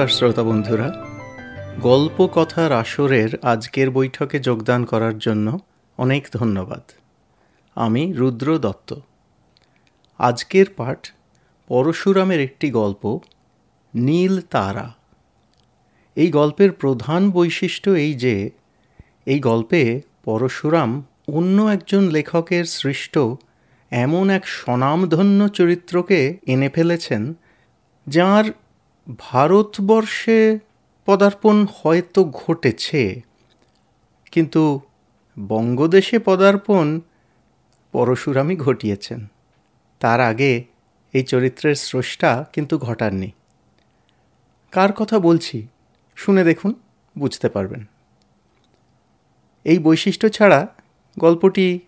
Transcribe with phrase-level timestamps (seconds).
[0.00, 1.06] নমস্কার শ্রোতা বন্ধুরা।
[1.80, 5.58] গল্প কথার আসরের আজকের বৈঠকে যোগদান করার জন্য
[5.98, 6.80] অনেক ধন্যবাদ।
[7.74, 8.94] আমি রুদ্র দত্ত।
[10.18, 11.08] আজকের পাঠ
[11.68, 13.20] পরশুরামের একটি গল্প,
[13.94, 14.94] নীল তারা।
[16.16, 18.50] এই গল্পের প্রধান বৈশিষ্ট্য এই যে,
[19.26, 23.18] এই গল্পে পরশুরাম অন্য একজন লেখকের সৃষ্ট
[23.90, 27.34] এমন এক স্বনামধন্য চরিত্রকে এনে ফেলেছেন,
[28.06, 28.44] যার
[29.18, 30.58] ভারতবর্ষে
[31.06, 33.20] পদার্পণ হয়তো ঘটেছে,
[34.32, 34.80] কিন্তু
[35.38, 37.00] বঙ্গদেশে পদার্পণ
[37.92, 39.26] পরশুরামই ঘটিয়েছেন।
[40.00, 40.64] তার আগে
[41.12, 43.30] এই চরিত্রের স্রষ্টা কিন্তু ঘটাননি।
[44.72, 45.66] কার কথা বলছি,
[46.16, 46.74] শুনে দেখুন,
[47.18, 47.84] বুঝতে পারবেন।
[49.64, 50.66] এই বৈশিষ্ট্য ছাড়া
[51.18, 51.80] গল্পটি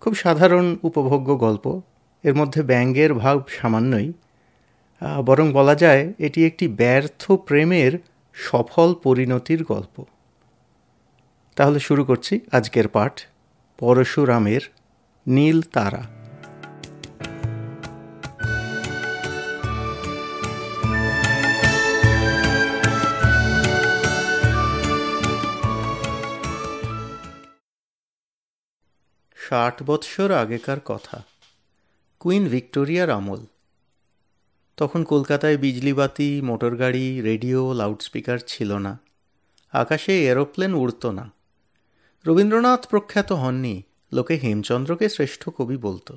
[0.00, 1.80] খুব সাধারণ, উপভোগ্য গল্প।
[2.24, 4.12] এর মধ্যে ব্যঙ্গের ভাব সামান্যই।
[5.26, 7.98] বরং বলা যায় এটি একটি ব্যর্থ প্রেমের
[8.32, 10.04] সফল পরিণতির গল্প।
[11.56, 13.20] তাহলে শুরু করছি আজকের পাঠ
[13.78, 14.60] পরশুরামের
[15.26, 16.02] নীল তারা।
[29.48, 31.22] ষাট বৎসর আগেকার কথা।
[32.20, 33.40] কুইন ভিক্টোরিয়ার আমল।
[34.78, 38.98] তখন কলকাতায় বিজলিবাতি মোটরগাড়ি রেডিও, লাউডস্পিকার ছিল না।
[39.72, 41.32] আকাশে এরোপ্লেন উড়ত না।
[42.26, 46.16] রবীন্দ্রনাথ প্রখ্যাত হননি, লোকে হেমচন্দ্রকে শ্রেষ্ঠ কবি বলতো।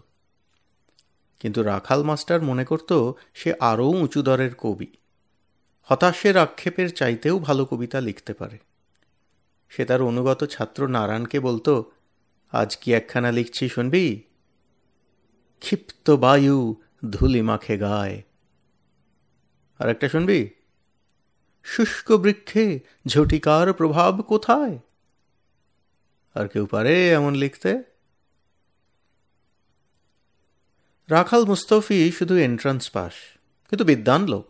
[1.39, 4.87] কিন্তু রাখাল মাস্টার মনে করত, সে আরও উঁচু দরের কবি।
[5.83, 8.57] হতাশের আক্ষেপের চাইতেও ভালো কবিতা লিখতে পারে।
[9.69, 11.91] সে তার অনুগত ছাত্র নারায়ণকে বলতো,
[12.51, 14.21] আজ কি একখানা লিখছি শুনবি?
[15.59, 16.75] ক্ষিপ্ত বায়ু
[17.11, 18.21] ধুলি মাখে গায়
[19.81, 20.41] আর একটা শুনবি?
[21.65, 22.65] শুষ্ক বৃক্ষে
[23.07, 24.75] ঝটিকার প্রভাব কোথায়?
[26.35, 27.71] আর কেউ পারে এমন লিখতে?
[31.09, 33.13] রাখাল মুস্তফি শুধু এন্ট্রান্স পাস,
[33.69, 34.47] কিন্তু বিদ্যান লোক।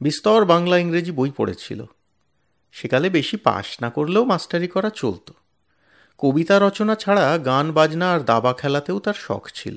[0.00, 1.80] বিস্তর বাংলা ইংরেজি বই পড়েছিল।
[2.74, 5.26] সেকালে বেশি পাস না করলেও মাস্টারি করা চলত।
[6.18, 9.76] কবিতা রচনা ছাড়া গান বাজনা আর দাবা খেলাতেও তার শখ ছিল।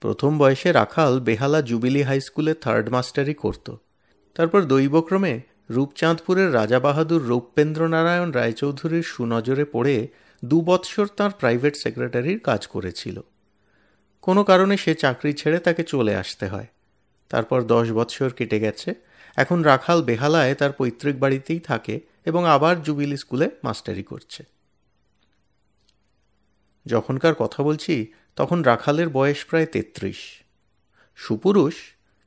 [0.00, 3.74] প্রথম বয়সে রাখাল বেহালা জুবিলি হাই স্কুলে থার্ড মাস্টারি করত।
[4.34, 5.40] তারপর দৈবক্রমে
[5.70, 10.08] রূপচাঁদপুরের রাজা বাহাদুর রৌপেন্দ্র নারায়ণ রায়চৌধুরীর সুনজরে পড়ে
[10.44, 13.20] দু বৎসর তাঁর প্রাইভেট সেক্রেটারির কাজ করেছিল।
[14.22, 16.66] কোনো কারণে সে চাকরি ছেড়ে তাকে চলে আসতে হয়।
[17.28, 18.94] তারপর দশ বৎসর কেটে গেছে।
[19.36, 24.44] এখন রাখাল বেহালায় তার পৈতৃক বাড়িতেই থাকে এবং আবার জুবিলি স্কুলে মাস্টারি করছে।
[26.86, 30.42] যখনকার কথা বলছি তখন রাখালের বয়স প্রায় তেত্রিশ।
[31.16, 31.74] সুপুরুষ,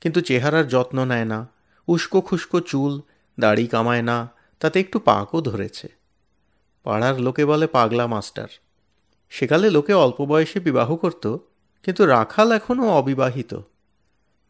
[0.02, 1.47] কিন্তু চেহারার যত্ন নেয় না,
[1.88, 3.02] উস্কো খুস্কো চুল,
[3.40, 5.88] দাড়ি কামায় না, তাতে একটু পাকও ধরেছে।
[6.84, 8.47] পাড়ার লোকে বলে পাগলা মাস্টার।
[9.30, 11.38] সেকালে লোকে অল্প বয়সে বিবাহ করত,
[11.84, 13.59] কিন্তু রাখাল এখনও অবিবাহিত।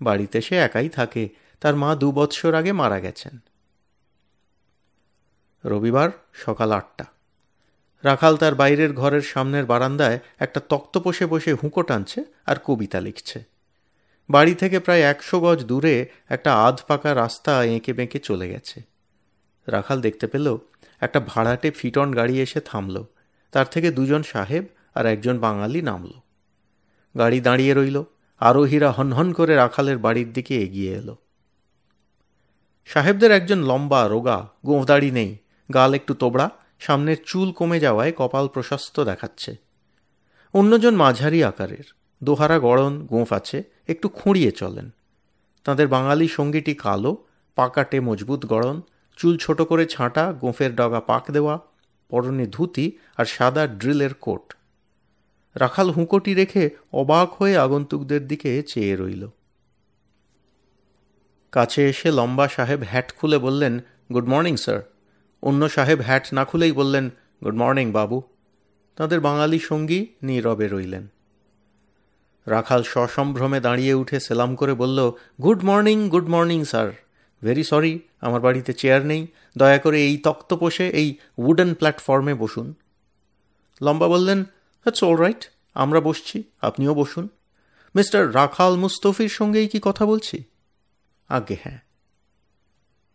[0.02, 3.38] বাড়িতে সে একাই থাকে, তার মা দু বৎসর আগে মারা গেছেন।
[5.66, 7.06] রবিবার সকাল আটটা।
[8.04, 13.44] রাখাল তার বাইরের ঘরের সামনের বারান্দায় একটা তক্ত বসে বসে হুঁকো টানছে আর কবিতা লিখছে।
[14.30, 18.82] বাড়ি থেকে প্রায় একশো গজ দূরে একটা আধ পাকা রাস্তা এঁকে বেঁকে চলে গেছে।
[19.68, 20.58] রাখাল দেখতে পেল,
[21.00, 23.04] একটা ভাড়াটে ফিটন গাড়ি এসে থামল।
[23.52, 24.66] তার থেকে দুজন সাহেব
[24.96, 26.12] আর একজন বাঙালি নামল।
[27.18, 28.04] গাড়ি দাঁড়িয়ে রইল।
[28.40, 31.18] আরোহীরা হনহন করে রাখালের বাড়ির দিকে এগিয়ে এলো।
[32.86, 35.38] সাহেবদের একজন লম্বা, রোগা, গোঁফদাড়ি নেই।
[35.74, 39.56] গাল একটু তোবড়া সামনের চুল কমে যাওয়ায় কপাল প্রশস্ত দেখাচ্ছে।
[40.54, 44.90] অন্যজন মাঝারি আকারের, দোহারা গড়ন গোঁফ আছে, একটু খুঁড়িয়ে চলেন।
[45.64, 47.26] তাদের বাঙালি সঙ্গীটি কালো,
[47.56, 48.82] পাকাটে মজবুত গড়ন,
[49.18, 51.60] চুল ছোট করে ছাঁটা, গোঁফের ডগা পাক দেওয়া,
[52.10, 54.54] পরনে ধুতি আর সাদা ড্রিলের কোট।
[55.56, 59.28] রাখাল হুঁকোটি রেখে অবাক হয়ে আগন্তুকদের দিকে চেয়ে রইল।
[61.52, 63.80] কাছে এসে লম্বা সাহেব হ্যাট খুলে বললেন,
[64.14, 64.93] গুড মর্নিং, স্যার।
[65.44, 67.10] অন্য সাহেব হ্যাট না খুলেই বললেন,
[67.44, 68.22] গুড মর্নিং, বাবু।
[68.96, 71.08] তাদের বাঙালি সঙ্গী নীরবে রইলেন।
[72.46, 75.12] রাখাল সসম্ভ্রমে দাঁড়িয়ে উঠে সেলাম করে বলল,
[75.42, 76.92] good morning good morning, sir.
[77.44, 82.74] Very sorry, আমার বাড়িতে চেয়ার নেই। দয়া করে এই তক্ত পোষে এই উডেন প্ল্যাটফর্মে বসুন।
[83.82, 87.28] লম্বা বললেন দ্যাটস অল রাইট আমরা বসছি, আপনিও বসুন।
[87.96, 90.44] মিস্টার রাখাল মুস্তফির সঙ্গেই কি কথা বলছি?
[91.28, 91.83] আগে হ্যাঁ।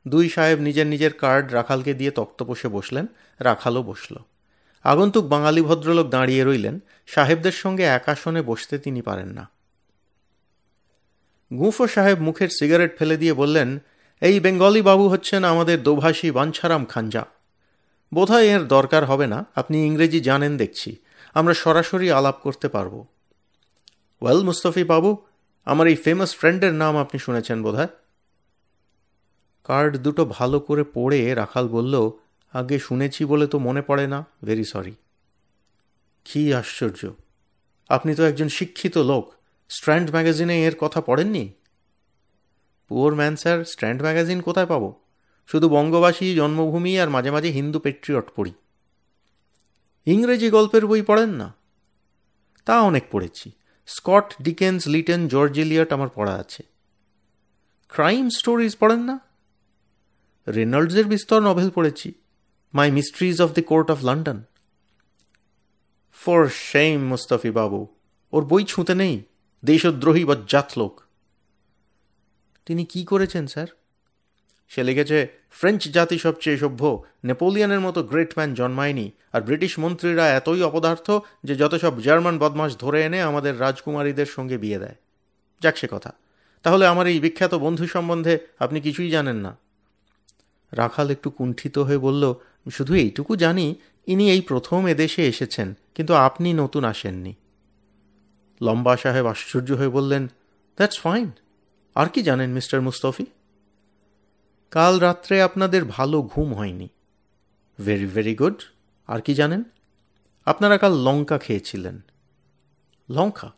[0.08, 3.06] দুই সাহেব নিজের নিজের কার্ড রাখালকে দিয়ে তক্ত বসে বসলেন,
[3.40, 4.14] রাখালও বসল।
[4.84, 9.44] আগন্তুক বাঙালি ভদ্রলোক দাঁড়িয়ে রইলেন, সাহেবদের সঙ্গে এক আসনে বসতে তিনি পারেন না।
[11.50, 13.68] গুঁফো সাহেব মুখের সিগারেট ফেলে দিয়ে বললেন,
[14.22, 17.24] এই বেঙ্গলি বাবু হচ্ছেন আমাদের দোভাষী বাঞ্ছারাম খাঞ্জা
[18.14, 20.90] বোধহয় এর দরকার হবে না, আপনি ইংরেজি জানেন দেখছি,
[21.34, 22.94] আমরা সরাসরি আলাপ করতে পারব।
[24.22, 25.10] ওয়েল মুস্তফি বাবু,
[25.66, 27.88] আমার এই ফেমাস ফ্রেন্ডের নাম আপনি শুনেছেন বোধহয়?
[29.68, 32.10] কার্ড দুটো ভালো করে পড়ে রাখাল বলল,
[32.52, 34.94] আগে শুনেছি বলে তো মনে পড়ে না ভেরি সরি
[36.24, 37.10] কি আশ্চর্য।
[37.88, 39.32] আপনি তো একজন শিক্ষিত লোক।
[39.68, 41.52] স্ট্র্যান্ড ম্যাগাজিনে এর কথা পড়েননি?
[42.88, 45.00] Poor man sir Strand magazine কোথায় পাবো?
[45.46, 48.52] শুধু বঙ্গবাসী, জন্মভূমি আর মাঝে মাঝে হিন্দু পেট্রিয়ট পড়ি।
[50.06, 51.54] ইংরেজি গল্পের বই পড়েন না?
[52.64, 53.50] তা অনেক পড়েছি।
[53.86, 56.62] Scott Dickens, Lytton, George Eliot আমার পড়া আছে।
[57.88, 59.27] ক্রাইম স্টোরিজ পড়েন না?
[60.54, 62.12] রেনল্ডসের বিস্তর নভেল পড়েছি।
[62.74, 64.42] My mysteries of the court of London
[66.12, 67.86] for shame Mustafi babu
[68.32, 69.22] ওর বই ছুঁতে নেই।
[69.64, 71.00] দেশদ্রোহী বা জাত লোক।
[72.66, 73.66] তিনি কি করেছেন, স্যার?
[74.68, 80.62] সে লিখেছে ফ্রেঞ্চ জাতি সবচেয়ে সভ্য। নেপোলিয়নের মতো গ্রেট ম্যান জন্মায়নি। আর ব্রিটিশ মন্ত্রীরা এতই
[80.62, 81.10] অপদার্থ
[81.44, 84.94] যে যত সব জার্মান বদমাস ধরে এনে আমাদের রাজকুমারীদের সঙ্গে বিয়ে দেয়।
[85.60, 86.12] যাক সে কথা।
[86.62, 89.56] তাহলে আমার এই বিখ্যাত বন্ধু সম্বন্ধে আপনি কিছুই জানেন না।
[90.72, 92.34] রাখাল একটু কুণ্ঠিত হয়ে বলল,
[92.70, 93.74] শুধু এইটুকু জানি,
[94.06, 97.34] ইনি এই প্রথম এদেশে এসেছেন, কিন্তু আপনি নতুন আসেননি।
[98.62, 100.26] লম্বা সাহেব আশ্চর্য হয়ে বললেন
[100.76, 101.30] দ্যাটস ফাইন
[101.94, 103.26] আর কি জানেন, মিস্টার মুস্তফি?
[104.70, 106.88] কাল রাত্রে আপনাদের ভালো ঘুম হয়নি।
[107.84, 108.62] ভেরি ভেরি গুড
[109.06, 109.62] আর কি জানেন?
[110.44, 112.00] আপনারা কাল লঙ্কা খেয়েছিলেন।
[113.10, 113.52] লঙ্কা?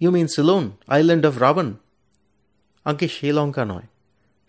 [0.00, 1.74] You mean Ceylon island of Ravana
[2.84, 3.86] আগে সে লঙ্কা নয়।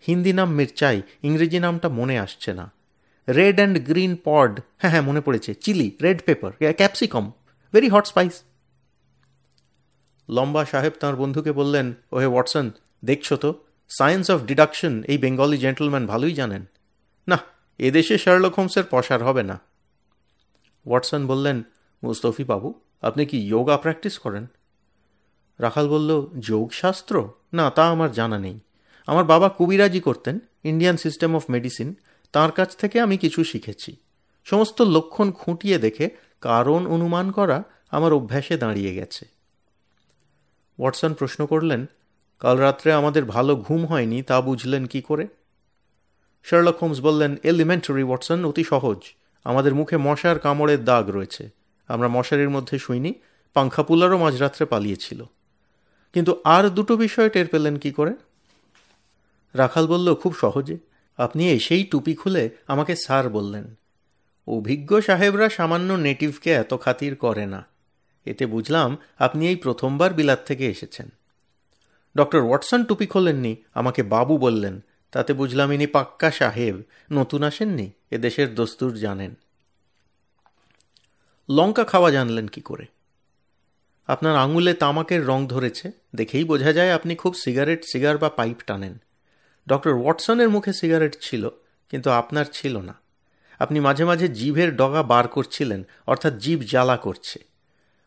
[0.06, 2.72] হিন্দি নাম মির্চাই, ইংরেজি নামটা মনে আসছে না।
[3.28, 7.32] রেড অ্যান্ড গ্রিন পড হ্যাঁ হ্যাঁ মনে পড়েছে, chilli, red pepper capsicum,
[7.72, 8.42] very hot spice.
[10.28, 12.70] লম্বা সাহেব তাঁর বন্ধুকে বললেন, ওহে ওয়াটসন,
[13.04, 16.64] দেখছ তো, সায়েন্স অফ ডিডাকশন, এই বেঙ্গলি জেন্টলম্যান ভালোই জানেন।
[17.28, 17.38] না,
[17.78, 19.60] এদেশে শার্লক হোমসের পশার হবে না।
[20.86, 21.62] ওয়াটসন বললেন,
[22.02, 24.46] মুস্তফি বাবু, আপনি কি যোগা প্র্যাকটিস করেন?
[25.58, 27.28] রাখাল বলল, যোগশাস্ত্র?
[27.52, 28.60] না, তা আমার জানা নেই।
[29.06, 31.94] আমার বাবা কবিরাজি করতেন ইন্ডিয়ান সিস্টেম অফ মেডিসিন
[32.32, 33.96] তার কাছ থেকে আমি কিছু শিখেছি।
[34.44, 36.10] সমস্ত লক্ষণ খুঁটিয়ে দেখে
[36.40, 39.26] কারণ অনুমান করা আমার অভ্যাসে দাঁড়িয়ে গেছে।
[40.78, 41.86] ওয়াটসন প্রশ্ন করলেন,
[42.40, 45.26] কাল রাত্রে আমাদের ভালো ঘুম হয়নি, তা বুঝলেন কি করে?
[46.42, 48.98] শার্লক হোমস বললেন, এলিমেন্টারি, ওয়াটসন, অতি সহজ।
[49.44, 51.50] আমাদের মুখে মশার কামড়ের দাগ রয়েছে।
[51.88, 53.14] আমরা মশারির মধ্যে শুইনি,
[53.54, 55.24] পাংখাপুলারও মাঝরাত্রে পালিয়েছিল।
[56.12, 58.14] কিন্তু আর দুটো বিষয় টের পেলেন কি করে?
[59.54, 60.78] রাখাল বলল, খুব সহজে।
[61.16, 63.74] আপনি এসেই টুপি খুলে আমাকে স্যার বললেন।
[64.46, 67.66] অভিজ্ঞ সাহেবরা সামান্য নেটিভকে এত খাতির করে না।
[68.24, 71.08] এতে বুঝলাম আপনি এই প্রথমবার বিলাত থেকে এসেছেন।
[72.16, 74.80] ডক্টর ওয়াটসন টুপি খোলেননি, আমাকে বাবু বললেন।
[75.10, 79.34] তাতে বুঝলাম ইনি পাক্কা সাহেব, নতুন আসেননি, এদেশের দস্তুর জানেন।
[81.50, 82.86] লঙ্কা খাওয়া জানলেন কি করে?
[84.06, 88.98] আপনার আঙুলে তামাকের রং ধরেছে, দেখেই বোঝা যায় আপনি খুব সিগারেট, সিগার বা পাইপ টানেন।
[89.68, 91.48] ডক্টর ওয়াটসনের মুখে সিগারেট ছিল,
[91.88, 92.94] কিন্তু আপনার ছিল না।
[93.58, 97.44] আপনি মাঝে মাঝে জিভের ডগা বার করছিলেন, অর্থাৎ জিভ জ্বালা করছে।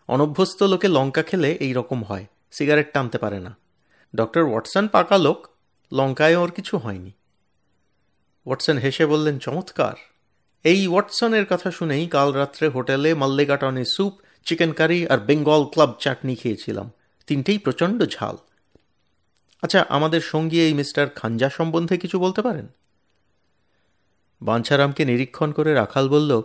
[0.08, 3.58] অনভ্যস্ত লোকে লঙ্কা খেলে এই রকম হয়, সিগারেট টানতে পারে না।
[4.16, 5.48] ডক্টর ওয়াটসন পাকা লোক,
[5.92, 7.12] লঙ্কায় ওর কিছু হয়নি।
[8.46, 9.96] ওয়াটসন হেসে বললেন, চমৎকার।
[10.64, 14.14] এই ওয়াটসনের কথা শুনেই কাল রাত্রে হোটেলে মাল্লেগাটনে স্যুপ,
[14.46, 16.92] চিকেন কারি আর বেঙ্গল ক্লাব চাটনি খেয়েছিলাম।
[17.28, 18.38] তিনটেই প্রচণ্ড ঝাল।
[19.68, 22.68] আচ্ছা আমাদের সঙ্গী এই মিস্টার খাঞ্জা সম্বন্ধে কিছু বলতে পারেন?
[24.42, 26.42] বাঞ্ছারামকে নিরীক্ষণ করে রাখাল বলল,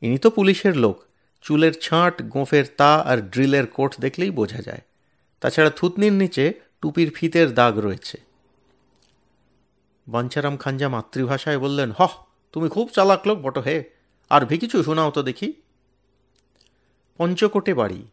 [0.00, 1.04] ইনি তো পুলিশের লোক।
[1.42, 4.80] চুলের ছাঁট, গোঁফের তা আর ড্রিলের কোট দেখলেই বোঝা যায়।
[5.40, 8.20] তাছাড়া থুতনির নিচে টুপির ফিতের দাগ রয়েছে।
[10.08, 13.84] বাঞ্ছারাম খাঞ্জা মাতৃভাষায় বললেন, হহ, তুমি খুব চালাক লোক বটো হে।
[14.30, 15.52] আর ভি কিছু শোনাও তো দেখি।
[17.18, 18.06] পঞ্চকোটে বাড়ি।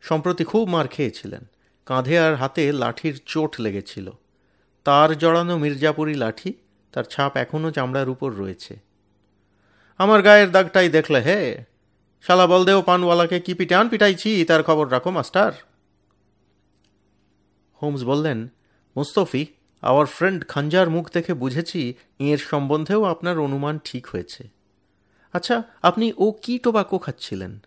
[0.00, 1.44] সম্প্রতি খুব মার খেয়েছিলেন।
[1.86, 4.10] কাঁধে আর হাতে লাঠির চোট লেগেছিল।
[4.84, 6.52] তার জড়ানো মির্জাপুরি লাঠি
[6.92, 8.76] তার ছাপ এখনও চামড়ার উপর রয়েছে।
[9.98, 11.64] আমার গায়ের দাগটাই দেখলে হে।
[12.22, 15.52] শালা বলদেও পানওয়ালাকে কি পিটান পিটাইছি, তার খবর রাখো, মাস্টার।
[17.82, 18.48] হোমস বললেন,
[18.96, 19.46] মুস্তফি
[19.82, 24.48] আওয়ার ফ্রেন্ড খাঞ্জার মুখ দেখে বুঝেছি, এর সম্বন্ধেও আপনার অনুমান ঠিক হয়েছে।
[25.32, 27.58] আচ্ছা আপনি ও কি tobacco খাচ্ছিলেন?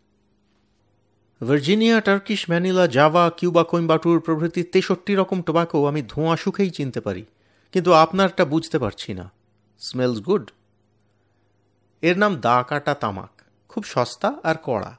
[1.48, 7.26] Virginia Turkish Manila Java Cuba Coimbatore প্রভৃতি তেষট্টি রকম টোবাকো আমি ধোঁয়া সুখেই চিনতে পারি।
[7.72, 9.32] কিন্তু আপনারটা বুঝতে পারছি না।
[9.80, 10.52] স্মেলস গুড
[12.02, 14.98] এর নাম দা কাটা তামাক। খুব সস্তা আর কড়া।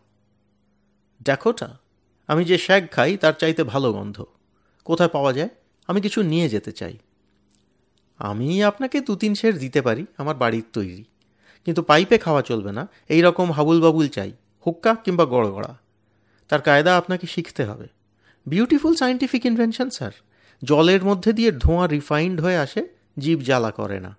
[1.24, 1.78] দেখোটা
[2.26, 4.24] আমি যে শ্যাগ খাই, তার চাইতে ভালো গন্ধ।
[4.84, 5.48] কোথায় পাওয়া যায়?
[5.86, 6.98] আমি কিছু নিয়ে যেতে চাই।
[8.18, 11.04] আমি আপনাকে দু তিন শের দিতে পারি, আমার বাড়ির তৈরি।
[11.64, 14.32] কিন্তু পাইপে খাওয়া চলবে না। এই রকম হাবুল বাবুল চাই।
[14.66, 15.79] হুক্কা কিংবা গড়গড়া।
[16.50, 17.86] তার কায়দা আপনাকে শিখতে হবে।
[18.46, 20.12] বিউটিফুল সায়েন্টিফিক ইনভেনশন স্যার
[20.64, 22.88] জলের মধ্যে দিয়ে ধোঁয়া রিফাইন্ড হয়ে আসে,
[23.18, 24.16] জীব জ্বালা করে না।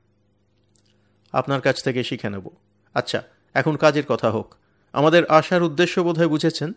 [1.32, 2.50] আপনার কাছ থেকে শিখে নেব।
[2.94, 3.24] আচ্ছা
[3.54, 4.56] এখন কাজের কথা হোক।
[4.94, 6.74] আমাদের আসার উদ্দেশ্য বোধহয় বুঝেছেন?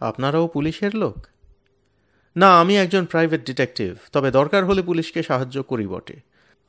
[0.00, 1.26] আপনারাও পুলিশের লোক?
[2.36, 6.20] না, আমি একজন প্রাইভেট ডিটেকটিভ তবে দরকার হলে পুলিশকে সাহায্য করি বটে।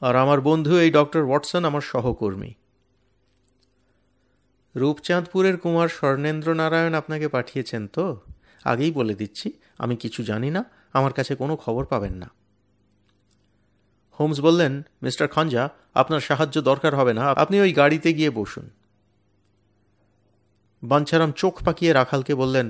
[0.01, 2.53] আর আমার বন্ধু এই ডক্টর ওয়াটসন আমার সহকর্মী।
[4.75, 8.19] রূপচাঁদপুরের কুমার স্বর্ণেন্দ্র নারায়ণ আপনাকে পাঠিয়েছেন তো?
[8.65, 10.63] আগেই বলে দিচ্ছি, আমি কিছু জানি না,
[10.93, 12.29] আমার কাছে কোনো খবর পাবেন না।
[14.19, 18.69] হোমস বললেন, মিস্টার খঞ্জা, আপনার সাহায্য দরকার হবে না, আপনি ওই গাড়িতে গিয়ে বসুন।
[20.83, 22.69] বাঞ্ছারাম চোখ পাকিয়ে রাখালকে বললেন,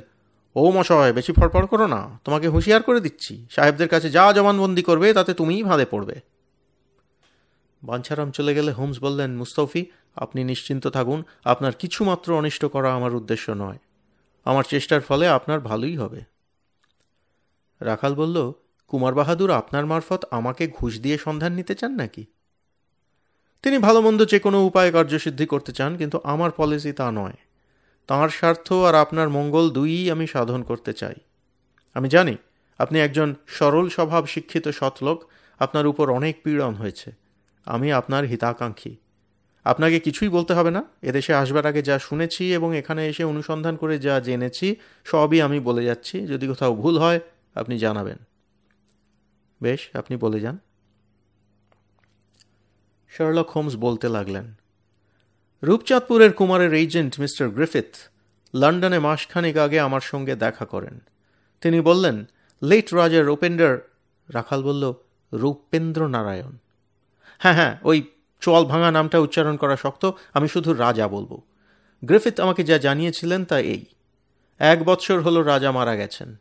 [0.56, 5.14] ও মশয়, বেশি ফড়ফড় করো না, তোমাকে হুঁশিয়ার করে দিচ্ছি, সাহেবদের কাছে যা জবানবন্দি করবে,
[5.14, 6.22] তাতে তুমিই ভাঁদে পড়বে।
[7.84, 13.52] বাঞ্ছারাম চলে গেলে হোমস বললেন, মুস্তফি আপনি নিশ্চিন্ত থাকুন, আপনার কিছুমাত্র অনিষ্ট করা আমার উদ্দেশ্য
[13.52, 13.78] নয়।
[14.44, 16.22] আমার চেষ্টার ফলে আপনার ভালোই হবে।
[17.80, 18.52] রাখাল বলল,
[18.88, 22.26] কুমার বাহাদুর, আপনার মারফত আমাকে ঘুষ দিয়ে সন্ধান নিতে চান নাকি?
[23.62, 27.34] তিনি ভালো মন্দ যে কোনো উপায়ে কার্যসিদ্ধি করতে চান, কিন্তু আমার পলিসি তা নয়।
[28.08, 31.14] তাঁর স্বার্থ আর আপনার মঙ্গল দুইই আমি সাধন করতে চাই।
[31.94, 32.38] আমি জানি,
[32.78, 35.24] আপনি একজন সরল স্বভাব শিক্ষিত সৎলোক,
[35.60, 37.12] আপনার উপর অনেক পীড়ন হয়েছে।
[37.66, 38.96] আমি আপনার হিতাকাঙ্ক্ষী।
[39.66, 44.00] আপনাকে কিছুই বলতে হবে না। এদেশে আসবার আগে যা শুনেছি এবং এখানে এসে অনুসন্ধান করে
[44.00, 44.76] যা জেনেছি,
[45.06, 47.20] সবই আমি বলে যাচ্ছি। যদি কোথাও ভুল হয়,
[47.56, 48.18] আপনি জানাবেন।
[49.62, 50.58] বেশ, আপনি বলে যান।
[53.12, 54.46] শার্লক হোমস বলতে লাগলেন,
[55.64, 57.92] রূপচাঁদপুরের কুমারের এজেন্ট মিস্টার গ্রিফিথ
[58.54, 60.96] লন্ডনে মাসখানেক আগে আমার সঙ্গে দেখা করেন।
[61.62, 62.18] তিনি বললেন,
[62.62, 63.78] লেট রাজার রূপেন্দ্র
[64.30, 64.84] রাখাল বলল
[65.34, 66.54] রূপেন্দ্র নারায়ণ
[67.40, 67.98] হ্যাঁ হ্যাঁ ওই
[68.42, 71.42] চোয়াল ভাঙা নামটা উচ্চারণ করা শক্ত, আমি শুধু রাজা বলব।
[72.06, 73.86] গ্রিফিথ আমাকে যা জানিয়েছিলেন তা এই।
[74.60, 76.36] এক বৎসর হলো রাজা মারা গেছেন।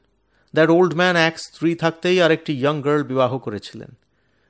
[0.55, 3.99] দ্যাট ওল্ড ম্যান এক স্ত্রী থাকতেই আরেকটি ইয়ং গার্ল বিবাহ করেছিলেন।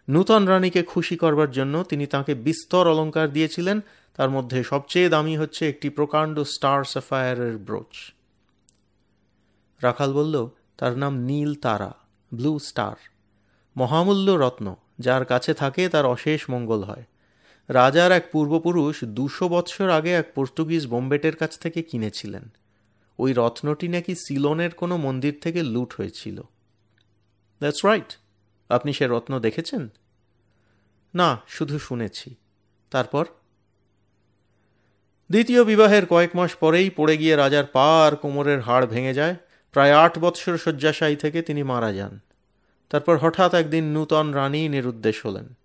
[0.08, 3.80] নূতন রানীকে খুশি করবার জন্য তিনি তাকে বিস্তর অলঙ্কার দিয়েছিলেন,
[4.16, 8.12] তার মধ্যে সবচেয়ে দামি হচ্ছে একটি প্রকাণ্ড স্টার সাফায়ারের ব্রোচ।
[9.82, 11.94] রাখাল বলল, তার নাম নীল তারা,
[12.34, 12.96] ব্লু স্টার।
[13.76, 17.04] মহামূল্য রত্ন, যার কাছে থাকে তার অশেষ মঙ্গল হয়।
[17.72, 22.52] রাজার এক পূর্বপুরুষ দুশো বৎসর আগে এক পর্তুগিজ বোম্বেটের কাছ থেকে কিনেছিলেন।
[23.18, 26.40] ওই রত্নটি নাকি সিলনের কোনো মন্দির থেকে লুট হয়েছিল।
[27.58, 28.18] দ্যাটস রাইট
[28.68, 29.88] আপনি সে রত্ন দেখেছেন?
[31.14, 32.34] না, শুধু শুনেছি।
[32.90, 33.26] তারপর?
[35.30, 39.36] দ্বিতীয় বিবাহের কয়েক মাস পরেই পড়ে গিয়ে রাজার পা আর কোমরের হাড় ভেঙে যায়।
[39.72, 42.20] প্রায় আট বৎসর শয্যাশায়ী থেকে তিনি মারা যান।
[42.90, 45.56] তারপর হঠাৎ একদিন নূতন রানী নিরুদ্দেশ হলেন।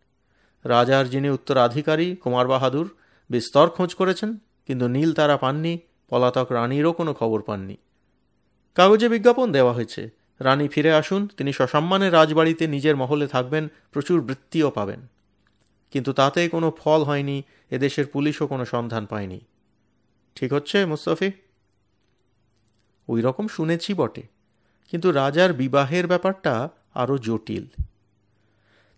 [0.65, 2.87] রাজার যিনি উত্তরাধিকারী কুমার বাহাদুর
[3.29, 4.29] বিস্তর খোঁজ করেছেন,
[4.65, 5.73] কিন্তু নীল তারা পাননি,
[6.09, 7.75] পলাতক রানীরও কোনো খবর পাননি।
[8.75, 14.69] কাগজে বিজ্ঞাপন দেওয়া হয়েছে। রানী ফিরে আসুন, তিনি সসম্মানে রাজবাড়িতে নিজের মহলে থাকবেন, প্রচুর বৃত্তিও
[14.71, 15.01] পাবেন।
[15.91, 17.37] কিন্তু তাতে কোনো ফল হয়নি,
[17.69, 19.39] এদেশের পুলিশও কোনো সন্ধান পায়নি।
[20.35, 21.29] ঠিক হচ্ছে, মুস্তফি?
[23.07, 24.23] ওই রকম শুনেছি বটে,
[24.89, 26.53] কিন্তু রাজার বিবাহের ব্যাপারটা
[26.93, 27.65] আরও জটিল।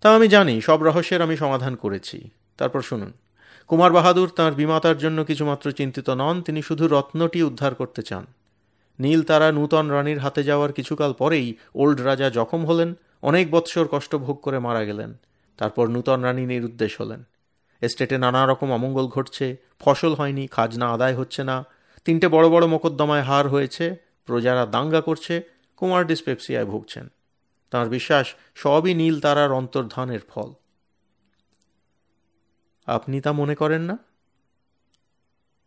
[0.02, 3.14] তা আমি জানি, সব রহস্যের আমি সমাধান করেছি। তারপর শুনুন।
[3.68, 8.26] কুমার বাহাদুর তাঁর বিমাতার জন্য কিছুমাত্র চিন্তিত নন, তিনি শুধু রত্নটি উদ্ধার করতে চান।
[9.00, 14.16] নীল তারা নূতন রানীর হাতে যাওয়ার কিছুকাল পরেই ওল্ড রাজা জখম হলেন, অনেক বৎসর কষ্ট
[14.16, 15.14] ভোগ করে মারা গেলেন।
[15.58, 17.24] তারপর নূতন রানী নিরুদ্দেশ হলেন।
[17.82, 21.66] এস্টেটে নানা রকম অমঙ্গল ঘটছে, ফসল হয়নি, খাজনা আদায় হচ্ছে না,
[22.06, 25.42] তিনটে বড় বড় মোকদ্দমায় হার হয়েছে, প্রজারা দাঙ্গা করছে,
[25.78, 27.12] কুমার ডিসপেপসিয়ায় ভুগছেন।
[27.70, 30.54] তাঁর বিশ্বাস সবই নীল তারার অন্তর্ধানের ফল।
[32.86, 33.98] আপনি তা মনে করেন না?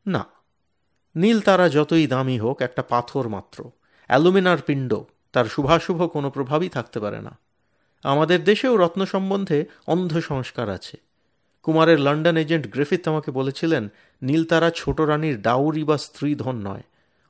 [0.06, 0.24] না।
[1.16, 3.70] নীল তারা যতই দামি হোক, একটা পাথর মাত্র।
[4.06, 5.00] অ্যালুমিনার পিণ্ড,
[5.32, 7.38] তার শুভাশুভ কোনো প্রভাবই থাকতে পারে না।
[8.02, 10.96] আমাদের দেশেও রত্ন সম্বন্ধে অন্ধ সংস্কার আছে।
[11.62, 13.88] কুমারের লন্ডন এজেন্ট গ্রিফিথ আমাকে বলেছিলেন
[14.22, 16.82] নীলতারা ছোট রানীর ডাউরি বা স্ত্রীধন নয়।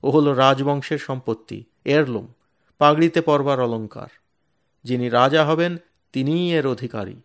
[0.02, 2.32] ও হলো রাজবংশের সম্পত্তি এয়ারলুম
[2.78, 4.19] পাগড়িতে পরবার অলঙ্কার
[4.84, 5.76] যিনি রাজা হবেন,
[6.12, 7.16] তিনিই এর অধিকারী।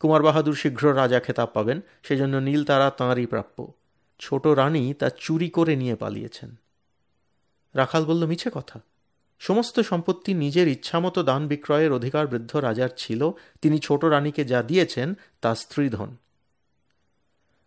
[0.00, 3.72] কুমার বাহাদুর শীঘ্র রাজা খেতাব পাবেন, সেজন্য নীল তারা তাঁরই প্রাপ্য।
[4.18, 6.56] ছোট রানী তা চুরি করে নিয়ে পালিয়েছেন।
[7.74, 8.80] রাখাল বলল, মিছে কথা।
[9.38, 13.30] সমস্ত সম্পত্তি নিজের ইচ্ছামতো দান বিক্রয়ের অধিকার বৃদ্ধ রাজার ছিল,
[13.62, 16.16] তিনি ছোট রানীকে যা দিয়েছেন, তা স্ত্রীধন।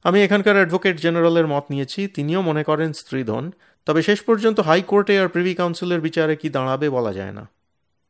[0.03, 3.51] আমি এখানকার অ্যাডভোকেট জেনারেলের মত নিয়েছি, তিনিও মনে করেন স্ত্রীধন,
[3.85, 7.49] তবে শেষ পর্যন্ত হাইকোর্টে আর প্রিভি কাউন্সিলের বিচারে কি দাঁড়াবে বলা যায় না।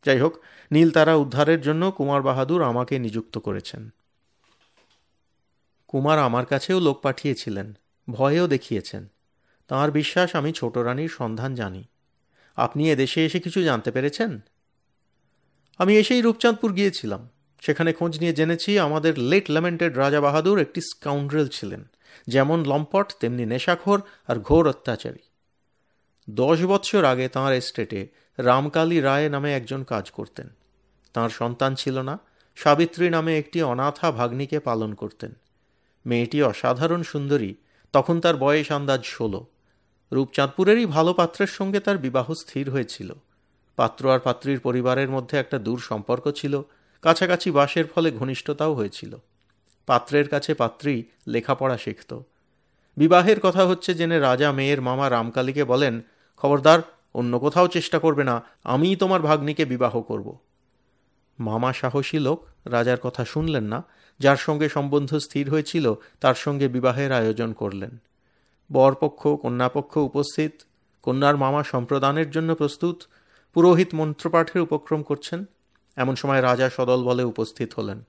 [0.06, 0.34] যাই হোক
[0.72, 3.90] নীল তারা উদ্ধারের জন্য কুমার বাহাদুর আমাকে নিযুক্ত করেছেন।
[5.88, 7.78] কুমার আমার কাছেও লোক পাঠিয়েছিলেন,
[8.10, 9.08] ভয়েও দেখিয়েছেন।
[9.68, 11.84] তাঁর বিশ্বাস আমি ছোট রানীর সন্ধান জানি।
[12.56, 14.40] আপনি এদেশে এসে কিছু জানতে পেরেছেন?
[15.78, 17.30] আমি এসেই রূপচাঁদপুর গিয়েছিলাম।
[17.62, 21.84] সেখানে খোঁজ নিয়ে জেনেছি আমাদের লেট ল্যামেন্টেড রাজা বাহাদুর একটি স্কাউন্ড্রেল ছিলেন,
[22.28, 25.20] যেমন লম্পট, তেমনি নেশাখোর আর ঘোর অত্যাচারী।
[26.30, 28.08] দশ বৎসর আগে তাঁর এস্টেটে
[28.40, 30.48] রামকালী রায় নামে একজন কাজ করতেন।
[31.14, 32.20] তাঁর সন্তান ছিল না,
[32.56, 35.34] সাবিত্রী নামে একটি অনাথা ভাগ্নিকে পালন করতেন।
[36.06, 37.56] মেয়েটি অসাধারণ সুন্দরী,
[37.94, 39.46] তখন তার বয়স আন্দাজ ষোলো।
[40.12, 43.14] রূপচাঁদপুরেরই ভালো পাত্রের সঙ্গে তার বিবাহ স্থির হয়েছিল।
[43.76, 46.62] পাত্র আর পাত্রীর পরিবারের মধ্যে একটা দূর সম্পর্ক ছিল,
[47.02, 49.18] কাছাকাছি বাসের ফলে ঘনিষ্ঠতাও হয়েছিল।
[49.86, 52.20] পাত্রের কাছে পাত্রী লেখাপড়া শিখত।
[52.98, 56.02] বিবাহের কথা হচ্ছে জেনে রাজা, মেয়ের মামা রামকালীকে বলেন,
[56.38, 56.80] খবরদার
[57.14, 60.38] অন্য কোথাও চেষ্টা করবে না, আমিই তোমার ভাগ্নিকে বিবাহ করব।
[61.40, 63.84] মামা সাহসী লোক, রাজার কথা শুনলেন না,
[64.20, 68.02] যার সঙ্গে সম্বন্ধ স্থির হয়েছিল, তার সঙ্গে বিবাহের আয়োজন করলেন।
[68.72, 70.52] বরপক্ষ, কন্যাপক্ষ উপস্থিত,
[71.02, 73.04] কন্যার মামা সম্প্রদানের জন্য প্রস্তুত,
[73.54, 75.46] পুরোহিত মন্ত্রপাঠের উপক্রম করছেন,
[75.96, 78.04] এমন সময় রাজা সদল বলে উপস্থিত হলেন।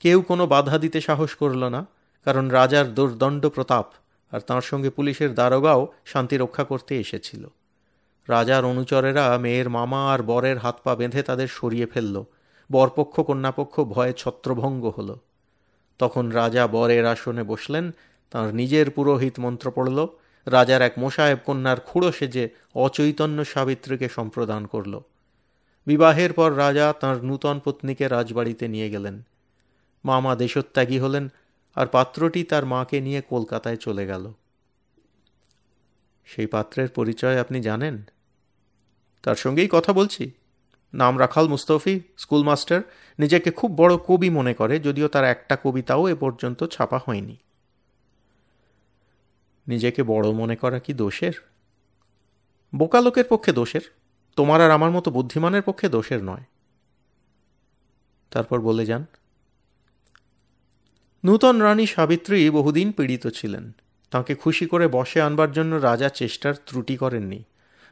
[0.00, 1.86] কেউ কোনো বাধা দিতে সাহস করল না,
[2.24, 3.92] কারণ রাজার দুর্দণ্ড প্রতাপ,
[4.30, 7.50] আর তাঁর সঙ্গে পুলিশের দারোগাও শান্তি রক্ষা করতে এসেছিল।
[8.28, 12.24] রাজার অনুচরেরা মেয়ের মামা আর বরের হাত পা বেঁধে তাদের সরিয়ে ফেলল।
[12.72, 15.18] বরপক্ষ, কন্যাপক্ষ ভয়ে ছত্রভঙ্গ হল।
[15.98, 17.90] তখন রাজা বরের আসনে বসলেন,
[18.30, 20.06] তাঁর নিজের পুরোহিত মন্ত্র পড়ল।
[20.46, 25.00] রাজার এক মোশায়েব কন্যার খুঁড়ো সেজে অচৈতন্য সাবিত্রীকে সম্প্রদান করল।
[25.86, 29.22] বিবাহের পর রাজা তাঁর নূতন পত্নীকে রাজবাড়িতে নিয়ে গেলেন।
[30.04, 31.28] মামা দেশত্যাগী হলেন
[31.74, 34.32] আর পাত্রটি তার মাকে নিয়ে কলকাতায় চলে গেল।
[36.24, 38.02] সেই পাত্রের পরিচয় আপনি জানেন?
[39.22, 40.30] তার সঙ্গেই কথা বলছি।
[40.94, 42.80] নাম রাখাল মুস্তফি স্কুলমাস্টার
[43.18, 47.36] নিজেকে খুব বড় কবি মনে করে, যদিও তার একটা কবিতাও এ পর্যন্ত ছাপা হয়নি।
[49.68, 51.32] নিজেকে বড় মনে করা কি দোষের?
[52.74, 53.80] বোকা লোকের পক্ষে দোষের।
[54.36, 56.44] তোমার আর আমার মতো বুদ্ধিমানের পক্ষে দোষের নয়।
[58.30, 59.04] তারপর বলে যান,
[61.24, 63.72] নূতন রানী সাবিত্রী বহুদিন পীড়িত ছিলেন।
[64.10, 67.44] তাকে খুশি করে বসে আনবার জন্য রাজা চেষ্টার ত্রুটি করেননি।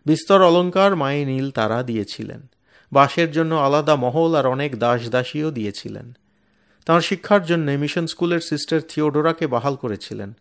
[0.07, 2.47] বিস্তর অলঙ্কার মায়ে নীল তারা দিয়েছিলেন।
[2.93, 6.13] বাসের জন্য আলাদা মহল আর অনেক দাস দাসীও দিয়েছিলেন।
[6.87, 10.33] তাঁর শিক্ষার জন্য মিশন স্কুলের সিস্টার থিওডোরাকে বাহাল করেছিলেন।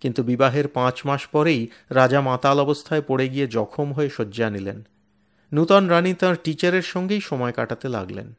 [0.00, 4.86] কিন্তু বিবাহের পাঁচ মাস পরেই রাজা মাতাল অবস্থায় পড়ে গিয়ে জখম হয়ে শয্যা নিলেন।
[5.52, 8.32] নূতন রানী তাঁর টিচারের সঙ্গেই সময় কাটাতে লাগলেন।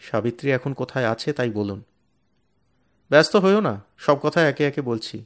[0.00, 1.82] সাবিত্রী এখন কোথায় আছে তাই বলুন।
[3.10, 5.24] ব্যস্ত হইও না, সব কথা একে একে বলছি।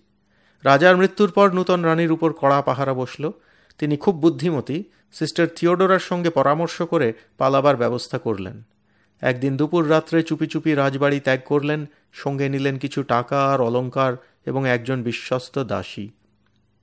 [0.64, 3.30] রাজার মৃত্যুর পর নূতন রানীর উপর কড়া পাহারা বসল।
[3.78, 8.62] তিনি খুব বুদ্ধিমতী, সিস্টার থিওডোরার সঙ্গে পরামর্শ করে পালাবার ব্যবস্থা করলেন।
[9.20, 14.68] একদিন দুপুর রাত্রে চুপি চুপি রাজবাড়ি ত্যাগ করলেন, সঙ্গে নিলেন কিছু টাকা আর অলঙ্কার এবং
[14.68, 16.08] একজন বিশ্বস্ত দাসী।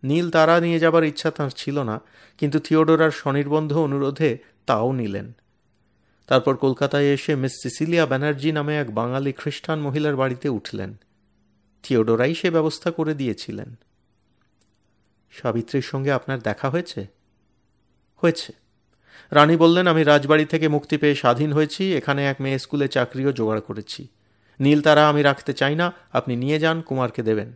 [0.04, 2.02] নীল তারা নিয়ে যাবার ইচ্ছা তাঁর ছিল না,
[2.38, 5.34] কিন্তু থিওডোরার স্বনির্বন্ধ অনুরোধে তাও নিলেন।
[6.28, 10.98] তারপর কলকাতায় এসে মিস সিসিলিয়া ব্যানার্জি নামে এক বাঙালি খ্রিস্টান মহিলার বাড়িতে উঠলেন।
[11.84, 13.76] থিওডোরাই সে ব্যবস্থা করে দিয়েছিলেন।
[15.42, 17.08] সাবিত্রীর সঙ্গে আপনার দেখা হয়েছে?
[18.24, 18.54] হয়েছে।
[19.32, 23.62] রানী বললেন, আমি রাজবাড়ি থেকে মুক্তি পেয়ে স্বাধীন হয়েছি, এখানে এক মেয়ে স্কুলে চাকরিও জোগাড়
[23.62, 24.08] করেছি।
[24.60, 27.56] নীল তারা আমি রাখতে চাই না, আপনি নিয়ে যান, কুমারকে দেবেন।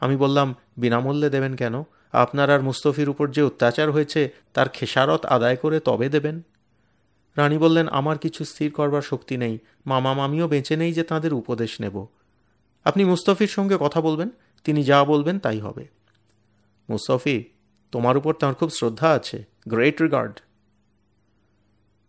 [0.00, 1.82] আমি বললাম, বিনামূল্যে দেবেন কেন?
[2.12, 6.42] আপনার আর মুস্তফির উপর যে অত্যাচার হয়েছে, তার খেসারত আদায় করে তবে দেবেন?
[7.36, 11.80] রানী বললেন, আমার কিছু স্থির করবার শক্তি নেই। মামা মামিও বেঁচে নেই যে তাদের উপদেশ
[11.80, 12.06] নেব।
[12.84, 14.30] আপনি মুস্তফির সঙ্গে কথা বলবেন,
[14.64, 15.97] তিনি যা বলবেন তাই হবে।
[16.90, 17.44] মুস্তফি
[17.92, 20.40] তোমার উপর তাঁর খুব শ্রদ্ধা আছে। গ্রেট রিগার্ড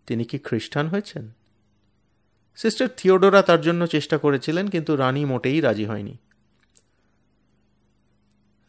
[0.08, 1.30] তিনি কি খ্রিস্টান হয়েছেন?
[2.56, 6.18] সিস্টার থিওডোরা তার জন্য চেষ্টা করেছিলেন, কিন্তু রানী মোটেই রাজি হয়নি।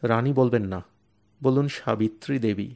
[0.03, 0.83] রানী বলবেন, না,
[1.43, 2.69] বলুন Savitri Devi.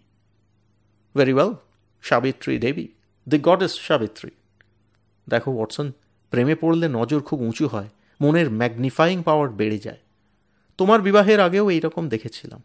[1.16, 1.54] Very well
[2.02, 2.88] Savitri Devi.
[3.30, 4.32] The goddess Savitri.
[5.30, 5.92] দেখো, ওয়াটসন,
[6.30, 7.90] প্রেমে পড়লে নজর খুব উঁচু হয়,
[8.22, 9.98] মনের ম্যাগনিফাইং পাওয়ার বেড়ে যায়।
[10.78, 12.64] তোমার বিবাহের আগেও এইরকম দেখেছিলাম।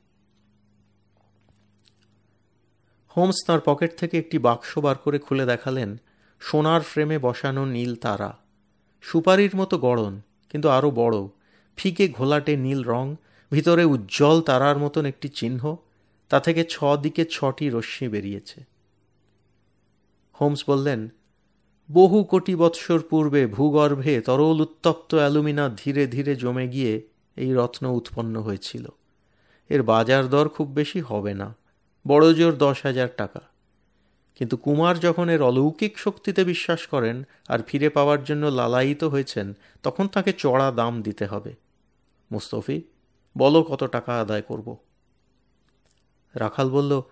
[3.21, 6.01] হোমস তাঁর পকেট থেকে একটি বাক্স বার করে খুলে দেখালেন,
[6.41, 8.39] সোনার ফ্রেমে বসানো নীল তারা।
[9.01, 11.29] সুপারির মতো গড়ন, কিন্তু আরও বড়,
[11.77, 13.17] ফিকে ঘোলাটে নীল রং,
[13.53, 15.77] ভিতরে উজ্জ্বল তারার মতন একটি চিহ্ন,
[16.29, 18.65] তা থেকে ছ দিকে ছটি রশ্মি বেরিয়েছে।
[20.41, 21.09] হোমস বললেন,
[21.93, 27.03] বহু কোটি বৎসর পূর্বে ভূগর্ভে তরল উত্তপ্ত অ্যালুমিনা ধীরে ধীরে জমে গিয়ে
[27.37, 28.89] এই রত্ন উৎপন্ন হয়েছিল।
[29.69, 31.60] এর বাজার দর খুব বেশি হবে না।
[32.09, 33.41] বড় জোর দশ হাজার টাকা।
[34.35, 40.09] কিন্তু কুমার যখন এর অলৌকিক শক্তিতে বিশ্বাস করেন আর ফিরে পাওয়ার জন্য লালায়িত হয়েছেন, তখন
[40.09, 41.55] তাকে চড়া দাম দিতে হবে।
[42.33, 42.83] মুস্তফি,
[43.39, 44.77] বলো কত টাকা আদায় করব।
[46.35, 47.03] রাখাল বলল,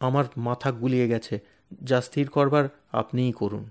[0.00, 1.38] আমার মাথা গুলিয়ে গেছে,
[1.82, 3.70] যা স্থির করবার আপনিই করুন।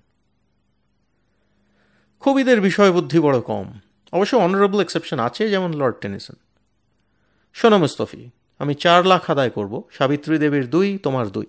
[2.19, 3.80] কবিদের বিষয় বুদ্ধি বড় কম।
[4.12, 6.34] অবশ্য অনারেবল এক্সেপশন আছে, যেমন লর্ড টেনিসন।
[7.54, 11.46] শোনো মুস্তফি আমি চার লাখ আদায় করব, সাবিত্রী দেবীর দুই, তোমার দুই।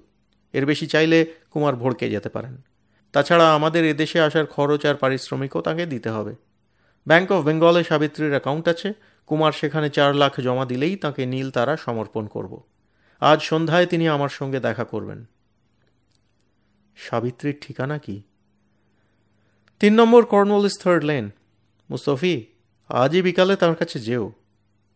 [0.52, 2.56] এর বেশি চাইলে কুমার ভড়কে যেতে পারেন।
[3.12, 6.34] তাছাড়া আমাদের এদেশে আসার খরচ আর পারিশ্রমিকও তাকে দিতে হবে।
[7.06, 8.92] ব্যাংক অফ বেঙ্গলে সাবিত্রীর অ্যাকাউন্ট আছে।
[9.26, 12.62] কুমার সেখানে চার লাখ জমা দিলেই তাকে নীল তারা সমর্পণ করব।
[13.20, 15.24] আজ সন্ধ্যায় তিনি আমার সঙ্গে দেখা করবেন।
[16.96, 18.22] সাবিত্রীর ঠিকানা কি?
[19.80, 21.30] তিন নম্বর কর্নওয়ালিস থার্ড লেন
[21.90, 22.46] মুস্তফি,
[22.88, 24.32] আজই বিকালে তার কাছে যেও।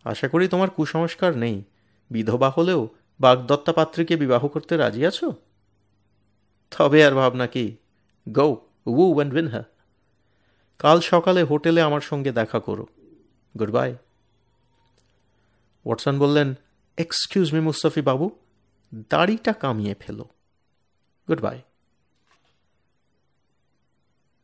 [0.04, 1.64] আশা করি তোমার কুসংস্কার নেই।
[2.10, 2.88] বিধবা হলেও
[3.20, 5.32] বাগদত্তা পাত্রীকে বিবাহ করতে রাজি আছো?
[6.70, 7.76] তবে আর ভাবনা কি?
[8.28, 9.62] গৌ উ অ্যান্ড উইন হ্যাঁ
[10.78, 12.86] কাল সকালে হোটেলে আমার সঙ্গে দেখা করো।
[13.58, 13.90] গুড বাই
[15.86, 16.54] ওয়াটসন বললেন
[16.96, 18.30] এক্সকিউজ মি মুস্তফি বাবু,
[19.10, 20.24] দাড়িটা কামিয়ে ফেলো।
[21.28, 21.58] গুড বাই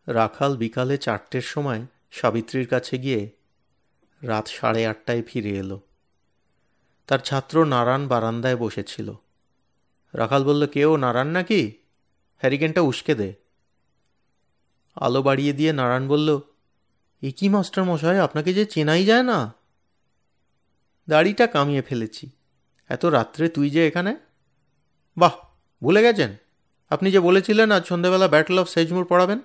[0.06, 3.30] রাখাল বিকালে চারটের সময় সাবিত্রীর কাছে গিয়ে
[4.22, 5.80] রাত সাড়ে আটটায় ফিরে এলো।
[7.06, 9.12] তার ছাত্র নারায়ণ বারান্দায় বসেছিল।
[10.14, 11.72] রাখাল বলল কেউ নারায়ণ নাকি?
[12.38, 13.34] হ্যারিকেনটা উস্কে দে।
[14.94, 16.40] আলো বাড়িয়ে দিয়ে নারায়ণ বলল
[17.22, 19.54] এ কি মাস্টার মশাই, আপনাকে যে চেনাই যায় না?
[21.08, 22.30] দাড়িটা কামিয়ে ফেলেছি।
[22.88, 24.16] এত রাত্রে তুই যে এখানে?
[25.18, 25.32] বাহ,
[25.82, 26.36] ভুলে গেছেন?
[26.90, 29.40] আপনি যে বলেছিলেন, আজ সন্ধ্যাবেলা ব্যাটল অফ সেজমুর পড়াবেন?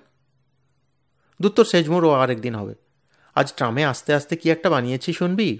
[1.42, 2.74] দুত্তর সেজমুর ও আরেকদিন হবে।
[3.34, 5.58] আজ ট্রামে আস্তে আস্তে কি একটা বানিয়েছি, শুনবি?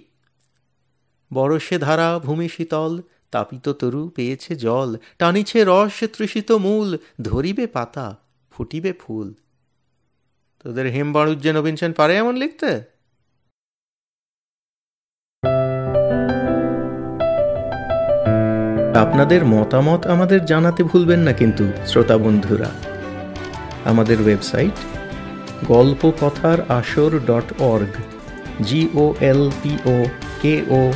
[1.32, 8.16] বরসে ধারা, ভূমি শীতল, তাপিত তরু পেয়েছে জল, টানিছে রস তৃষিত মূল, ধরিবে পাতা,
[8.50, 9.34] ফুটিবে ফুল।
[10.62, 12.92] তোদের হেম হেমবাড়ুজ্জে নবীন সেন পারে এমন লিখতে?
[18.96, 22.70] আপনাদের মতামত আমাদের জানাতে ভুলবেন না কিন্তু, শ্রোতা বন্ধুরা।
[23.84, 24.72] আমাদের ওয়েবসাইট
[25.68, 28.02] গল্প কথার আসর dot org
[28.62, 30.04] G O L P O
[30.42, 30.92] K O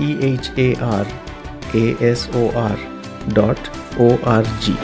[0.00, 1.06] T H A R
[1.76, 2.78] A S O R
[3.34, 3.60] dot
[3.98, 4.74] O R G